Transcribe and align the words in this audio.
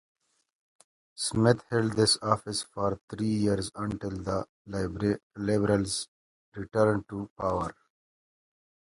Smith 1.13 1.63
held 1.69 1.93
this 1.93 2.17
office 2.23 2.63
for 2.63 2.99
three 3.07 3.27
years 3.27 3.69
until 3.75 4.09
the 4.09 4.47
Liberals 5.37 6.07
returned 6.55 7.07
to 7.07 7.29
power. 7.39 7.75